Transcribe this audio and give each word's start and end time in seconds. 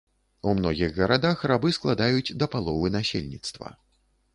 У 0.51 0.53
многіх 0.59 0.97
гарадах 1.01 1.45
рабы 1.53 1.75
складаюць 1.79 2.27
да 2.39 2.45
паловы 2.57 2.87
насельніцтва. 3.01 3.67